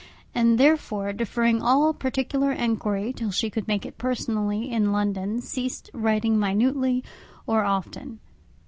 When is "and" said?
0.33-0.57